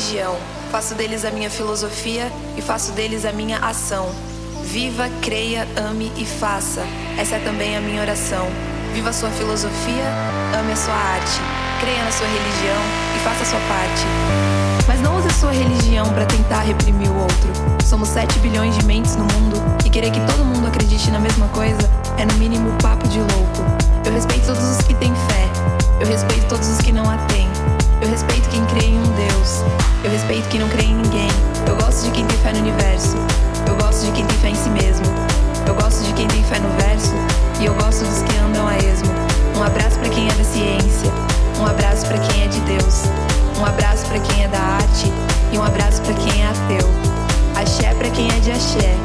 [0.00, 0.34] religião.
[0.72, 4.08] Faço deles a minha filosofia e faço deles a minha ação.
[4.64, 6.82] Viva, creia, ame e faça.
[7.18, 8.46] Essa é também a minha oração.
[8.94, 10.04] Viva a sua filosofia,
[10.58, 11.40] ame a sua arte.
[11.80, 12.82] Creia na sua religião
[13.14, 14.06] e faça a sua parte.
[14.88, 17.52] Mas não use a sua religião para tentar reprimir o outro.
[17.84, 21.46] Somos 7 bilhões de mentes no mundo e querer que todo mundo acredite na mesma
[21.48, 23.64] coisa é no mínimo papo de louco.
[24.04, 25.48] Eu respeito todos os que têm fé.
[26.00, 27.49] Eu respeito todos os que não a têm.
[28.00, 29.62] Eu respeito quem crê em um Deus.
[30.02, 31.28] Eu respeito quem não crê em ninguém.
[31.66, 33.16] Eu gosto de quem tem fé no universo.
[33.66, 35.04] Eu gosto de quem tem fé em si mesmo.
[35.66, 37.12] Eu gosto de quem tem fé no verso.
[37.60, 39.12] E eu gosto dos que andam a esmo.
[39.58, 41.12] Um abraço para quem é da ciência.
[41.60, 43.02] Um abraço para quem é de Deus.
[43.60, 45.12] Um abraço para quem é da arte.
[45.52, 46.88] E um abraço para quem é ateu.
[47.54, 48.96] Axé para quem é de axé.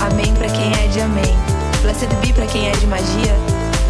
[0.00, 1.34] Amém para quem é de amém.
[1.80, 3.34] Blessed be para quem é de magia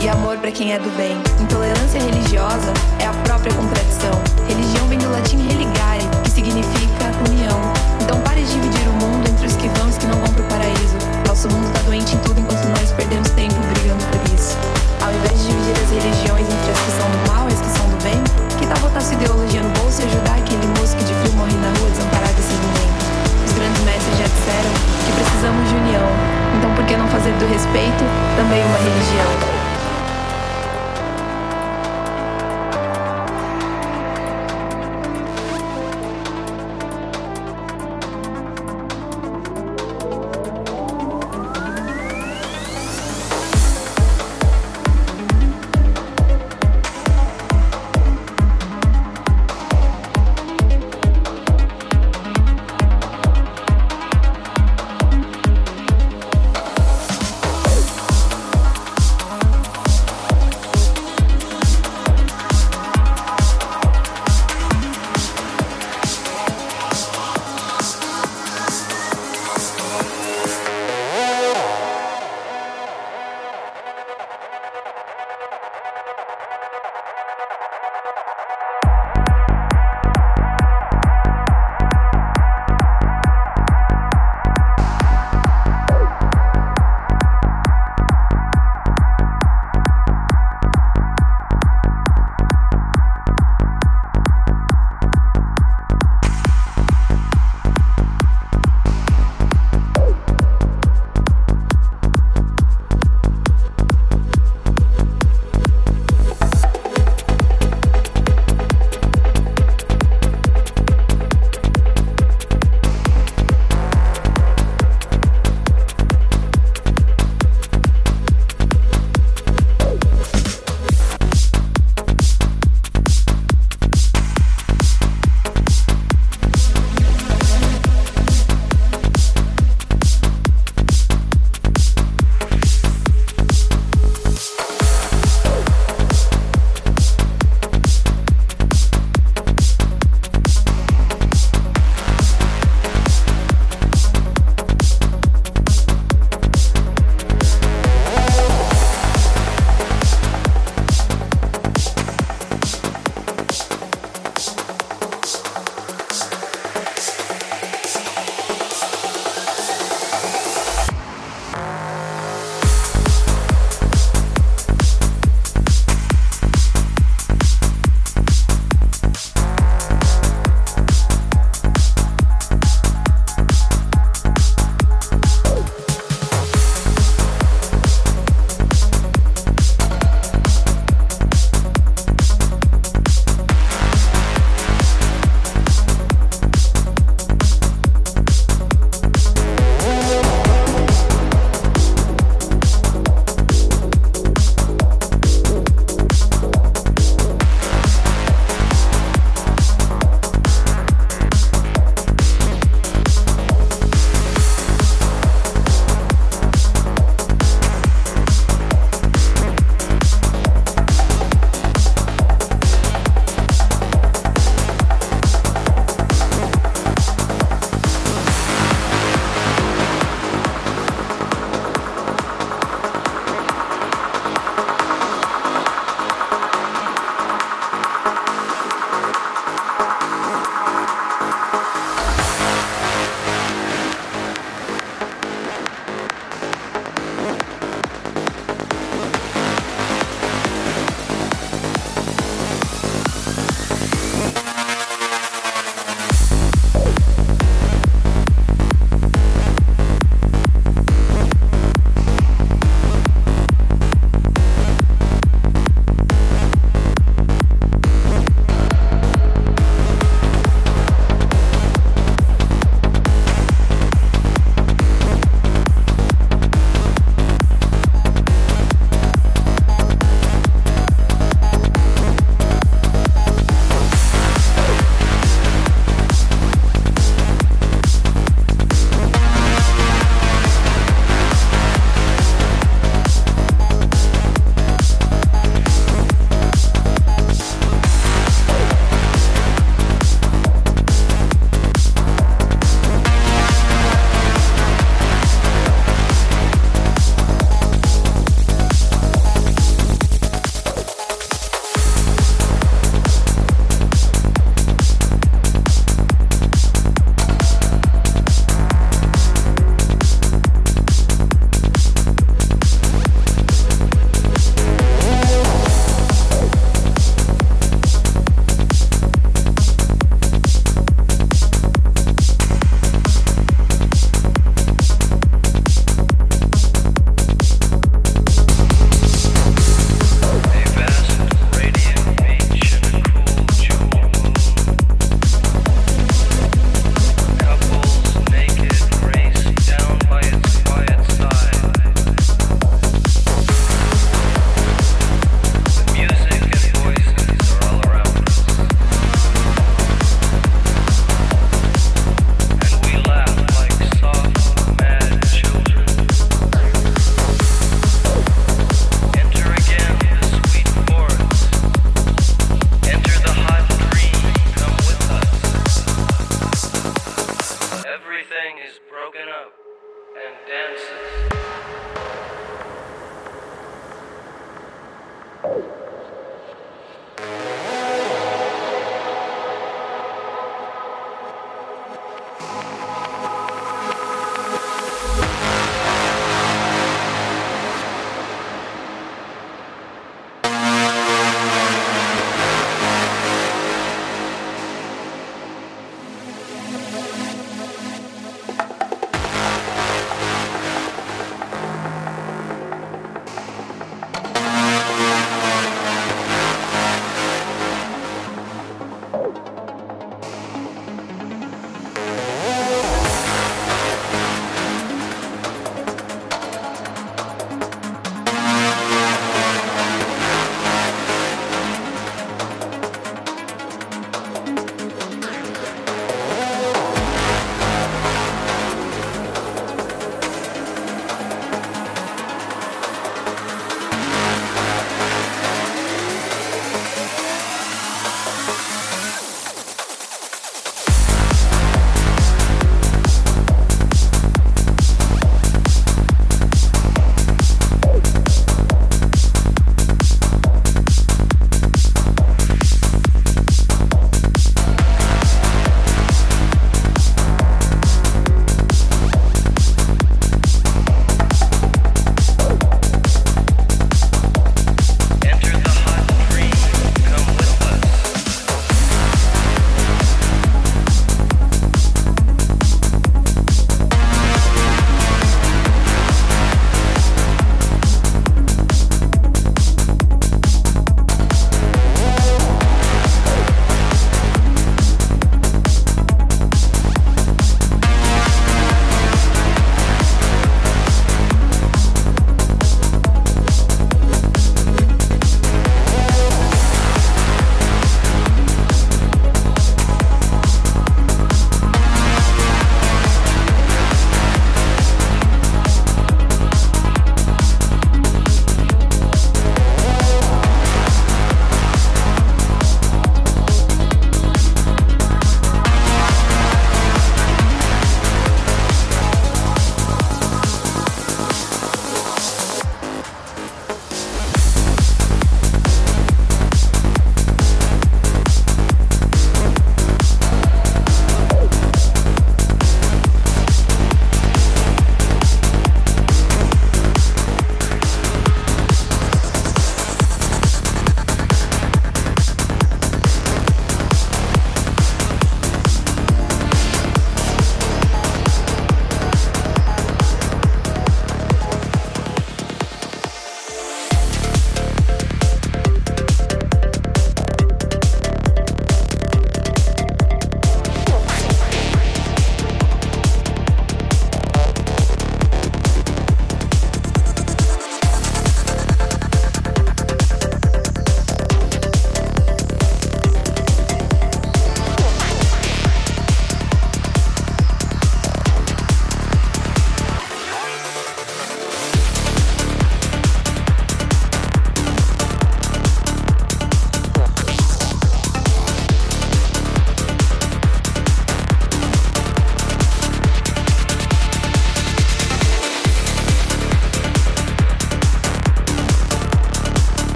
[0.00, 1.16] e amor para quem é do bem.
[1.40, 3.12] Intolerância religiosa é a
[3.46, 4.10] própria contradição.
[4.48, 7.58] Religião vem do latim religare, que significa união.
[8.00, 10.32] Então pare de dividir o mundo entre os que vão e os que não vão
[10.34, 10.96] pro paraíso.
[11.26, 14.56] Nosso mundo tá doente em tudo enquanto nós perdemos tempo brigando por isso.
[15.00, 17.70] Ao invés de dividir as religiões entre as que são do mal e as que
[17.70, 18.18] são do bem,
[18.58, 21.54] que tal botar sua ideologia no bolso e ajudar aquele moço que de frio morre
[21.62, 22.90] na rua desamparado e sem ninguém?
[23.46, 24.72] Os grandes mestres já disseram
[25.06, 26.06] que precisamos de união.
[26.58, 28.02] Então por que não fazer do respeito
[28.34, 29.55] também uma religião?